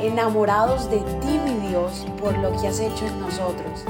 [0.00, 3.84] enamorados de ti, mi Dios, por lo que has hecho en nosotros.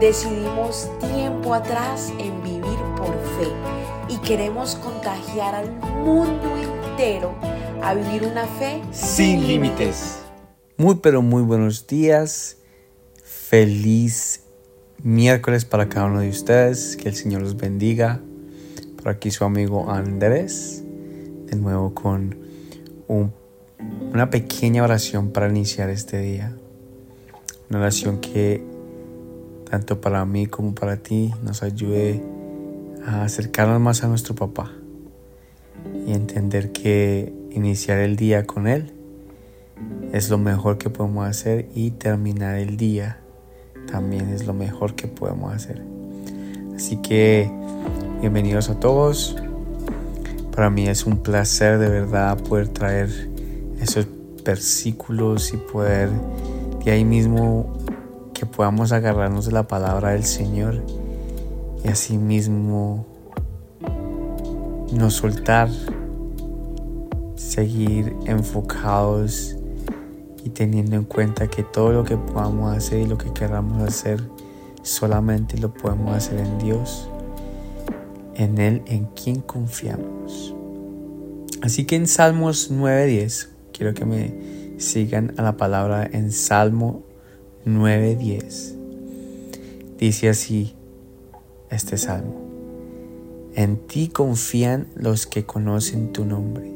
[0.00, 3.48] Decidimos tiempo atrás en vivir por fe
[4.08, 5.70] y queremos contagiar al
[6.04, 7.34] mundo entero
[7.82, 10.18] a vivir una fe sin límites.
[10.76, 12.56] Muy pero muy buenos días.
[13.22, 14.42] Feliz
[15.02, 16.96] miércoles para cada uno de ustedes.
[16.96, 18.20] Que el Señor los bendiga.
[18.96, 20.82] Por aquí su amigo Andrés.
[21.46, 22.36] De nuevo con
[24.12, 26.52] una pequeña oración para iniciar este día.
[27.70, 28.62] Una oración que
[29.70, 32.22] tanto para mí como para ti nos ayude
[33.06, 34.70] a acercarnos más a nuestro papá
[36.06, 38.92] y entender que iniciar el día con él
[40.12, 43.18] es lo mejor que podemos hacer y terminar el día
[43.90, 45.82] también es lo mejor que podemos hacer.
[46.76, 47.50] Así que
[48.20, 49.36] bienvenidos a todos.
[50.54, 53.31] Para mí es un placer de verdad poder traer
[53.82, 54.06] esos
[54.44, 56.10] versículos y poder
[56.84, 57.72] de ahí mismo
[58.32, 60.82] que podamos agarrarnos de la palabra del Señor
[61.84, 63.06] y así mismo
[64.92, 65.68] no soltar,
[67.34, 69.56] seguir enfocados
[70.44, 74.22] y teniendo en cuenta que todo lo que podamos hacer y lo que queramos hacer
[74.82, 77.08] solamente lo podemos hacer en Dios,
[78.34, 80.54] en Él en quien confiamos.
[81.62, 84.32] Así que en Salmos 9.10, quiero que me
[84.78, 87.02] sigan a la palabra en Salmo
[87.66, 88.74] 9.10.
[89.98, 90.74] Dice así
[91.70, 92.40] este salmo.
[93.54, 96.70] En ti confían los que conocen tu nombre,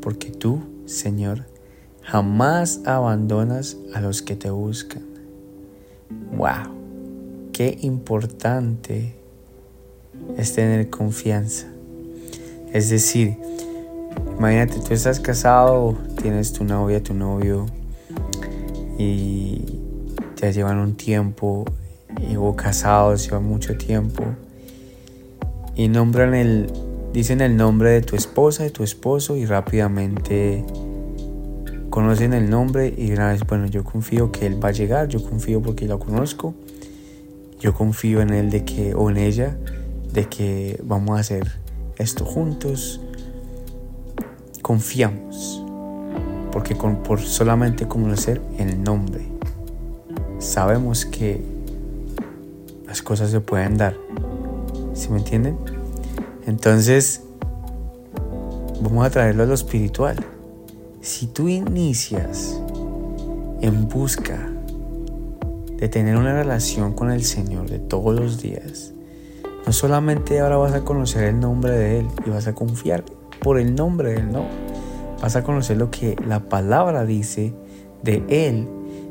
[0.00, 1.46] porque tú, Señor,
[2.02, 5.02] jamás abandonas a los que te buscan.
[6.36, 7.50] ¡Wow!
[7.52, 9.14] Qué importante
[10.36, 11.66] es tener confianza.
[12.72, 13.36] Es decir,
[14.38, 17.66] imagínate, tú estás casado, tienes tu novia, tu novio,
[18.98, 19.64] y
[20.36, 21.64] ya llevan un tiempo,
[22.30, 24.24] y o casados, llevan mucho tiempo,
[25.74, 26.70] y nombran el,
[27.12, 30.64] dicen el nombre de tu esposa, de tu esposo, y rápidamente
[31.92, 35.22] conocen el nombre y una vez, bueno, yo confío que él va a llegar, yo
[35.22, 36.54] confío porque lo conozco,
[37.60, 39.58] yo confío en él de que, o en ella,
[40.10, 41.52] de que vamos a hacer
[41.98, 43.02] esto juntos,
[44.72, 45.62] confiamos,
[46.50, 49.20] porque con, por solamente conocer el nombre,
[50.38, 51.44] sabemos que
[52.86, 53.94] las cosas se pueden dar,
[54.94, 55.58] ¿sí me entienden?
[56.46, 57.20] Entonces,
[58.80, 60.24] vamos a traerlo a lo espiritual
[61.02, 62.58] si tú inicias
[63.60, 64.50] en busca
[65.76, 68.94] de tener una relación con el Señor de todos los días,
[69.66, 73.04] no solamente ahora vas a conocer el nombre de Él y vas a confiar
[73.42, 74.46] por el nombre de Él, no.
[75.20, 77.52] Vas a conocer lo que la palabra dice
[78.02, 78.68] de Él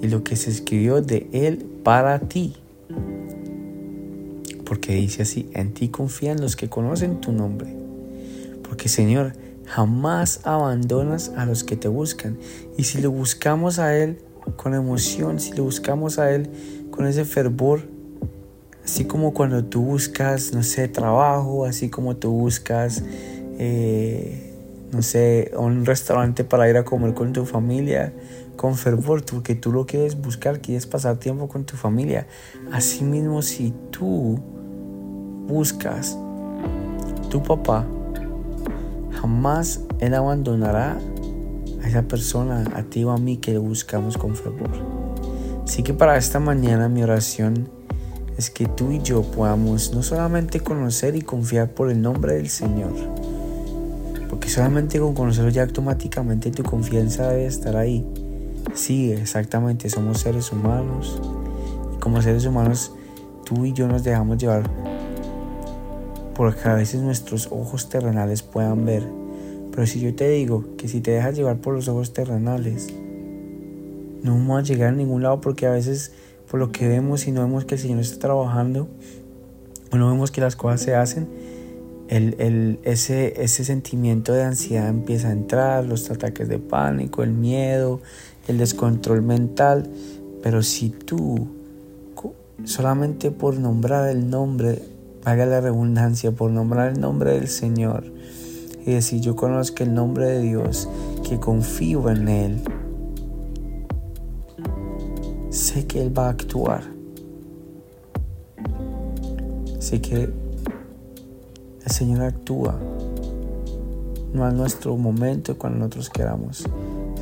[0.00, 2.56] y lo que se escribió de Él para ti.
[4.64, 7.74] Porque dice así, en ti confían los que conocen tu nombre.
[8.62, 9.34] Porque Señor,
[9.74, 12.36] Jamás abandonas a los que te buscan.
[12.76, 14.18] Y si lo buscamos a Él
[14.56, 16.50] con emoción, si lo buscamos a Él
[16.90, 17.80] con ese fervor,
[18.84, 23.02] así como cuando tú buscas, no sé, trabajo, así como tú buscas,
[23.64, 24.52] eh,
[24.92, 28.12] no sé, un restaurante para ir a comer con tu familia,
[28.56, 32.26] con fervor, porque tú lo quieres buscar, quieres pasar tiempo con tu familia.
[32.72, 34.38] Asimismo, si tú
[35.46, 36.18] buscas
[37.30, 37.86] tu papá,
[39.22, 40.98] Jamás Él abandonará
[41.80, 44.70] a esa persona, a ti o a mí que le buscamos con fervor.
[45.64, 47.68] Así que para esta mañana mi oración
[48.36, 52.48] es que tú y yo podamos no solamente conocer y confiar por el nombre del
[52.48, 52.92] Señor,
[54.42, 58.04] porque solamente con conocerlo ya automáticamente tu confianza debe estar ahí.
[58.74, 61.22] Sí, exactamente, somos seres humanos
[61.94, 62.92] y como seres humanos
[63.44, 64.68] tú y yo nos dejamos llevar
[66.34, 69.04] porque a veces nuestros ojos terrenales puedan ver.
[69.70, 72.88] Pero si yo te digo que si te dejas llevar por los ojos terrenales,
[74.24, 76.14] no vamos a llegar a ningún lado porque a veces
[76.50, 78.88] por lo que vemos y no vemos que el Señor está trabajando
[79.92, 81.28] o no vemos que las cosas se hacen,
[82.16, 88.00] el, ese, ese sentimiento de ansiedad empieza a entrar, los ataques de pánico, el miedo,
[88.48, 89.90] el descontrol mental.
[90.42, 91.48] Pero si tú
[92.64, 94.82] solamente por nombrar el nombre
[95.24, 98.04] haga la redundancia, por nombrar el nombre del Señor
[98.84, 100.88] y decir, yo conozco el nombre de Dios,
[101.28, 102.60] que confío en Él,
[105.50, 106.82] sé que Él va a actuar.
[109.78, 110.41] Sé que
[111.92, 112.74] Señor actúa,
[114.32, 116.64] no a nuestro momento cuando nosotros queramos,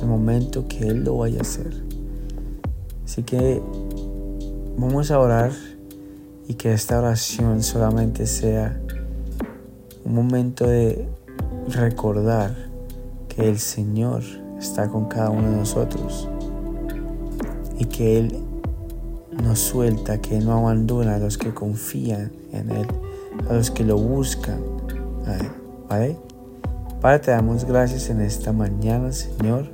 [0.00, 1.84] el momento que Él lo vaya a hacer.
[3.04, 3.62] Así que
[4.76, 5.52] vamos a orar
[6.48, 8.76] y que esta oración solamente sea
[10.04, 11.08] un momento de
[11.68, 12.52] recordar
[13.28, 14.24] que el Señor
[14.58, 16.28] está con cada uno de nosotros
[17.78, 18.36] y que Él
[19.40, 22.86] nos suelta, que Él no abandona a los que confían en Él,
[23.48, 24.60] a los que lo buscan.
[25.88, 29.70] Padre, te damos gracias en esta mañana, Señor,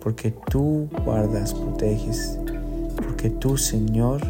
[0.00, 2.38] porque tú guardas, proteges,
[2.96, 4.20] porque tú, Señor,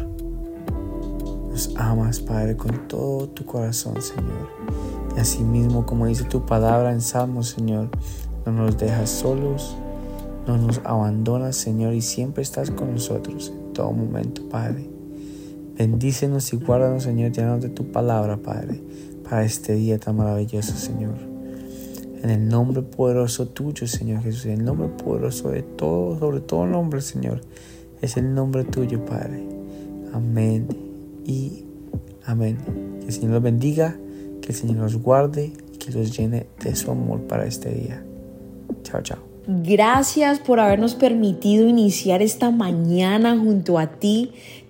[1.49, 4.49] nos amas, Padre, con todo tu corazón, Señor.
[5.15, 7.89] Y asimismo, como dice tu palabra en Salmos, Señor,
[8.45, 9.75] no nos dejas solos,
[10.45, 14.94] no nos abandonas, Señor, y siempre estás con nosotros en todo momento, Padre.
[15.77, 18.81] Bendícenos y guárdanos, Señor, llenos de tu palabra, Padre,
[19.23, 21.15] para este día tan maravilloso, Señor.
[22.23, 26.65] En el nombre poderoso tuyo, Señor Jesús, en el nombre poderoso de todo, sobre todo
[26.65, 27.41] nombre, Señor,
[28.01, 29.43] es el nombre tuyo, Padre.
[30.13, 30.67] Amén
[31.25, 31.65] y
[32.25, 32.57] amén.
[33.01, 33.97] Que el Señor los bendiga,
[34.41, 38.01] que el Señor los guarde y que los llene de su amor para este día.
[38.83, 39.19] Chao, chao.
[39.47, 44.31] Gracias por habernos permitido iniciar esta mañana junto a ti.